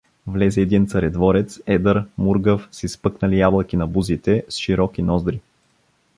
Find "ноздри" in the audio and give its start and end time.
5.01-5.39